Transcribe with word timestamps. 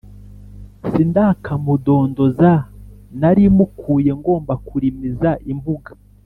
Sindakamudondoza, 0.89 2.51
nalimukuye 3.19 4.11
ngomba 4.19 4.53
kulimiza 4.67 5.31
imbuga, 5.51 5.89